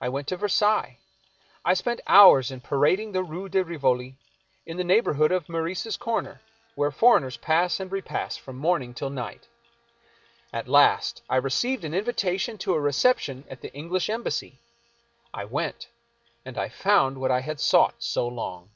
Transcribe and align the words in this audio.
I 0.00 0.08
went 0.08 0.28
to 0.28 0.36
Versailles. 0.36 0.98
I 1.64 1.74
spent 1.74 2.00
hours 2.06 2.52
in 2.52 2.60
parading 2.60 3.10
the 3.10 3.24
Rue 3.24 3.48
de 3.48 3.64
Rivoli, 3.64 4.16
in 4.64 4.76
the 4.76 4.84
neighborhood 4.84 5.32
of 5.32 5.48
Meurice's 5.48 5.96
corner, 5.96 6.40
where 6.76 6.92
foreigners 6.92 7.36
pass 7.36 7.80
and 7.80 7.90
repass 7.90 8.36
from 8.36 8.54
morning 8.58 8.94
till 8.94 9.10
night. 9.10 9.48
At 10.52 10.68
last 10.68 11.22
I 11.28 11.34
received 11.34 11.82
an 11.84 11.94
invitation 11.94 12.58
to 12.58 12.74
a 12.74 12.80
reception 12.80 13.42
at 13.50 13.60
the 13.60 13.74
English 13.74 14.08
Em 14.08 14.22
bassy. 14.22 14.58
I 15.34 15.44
went, 15.46 15.88
and 16.44 16.56
I 16.56 16.68
found 16.68 17.18
what 17.18 17.32
I 17.32 17.40
had 17.40 17.58
sought 17.58 17.96
so 17.98 18.28
long. 18.28 18.70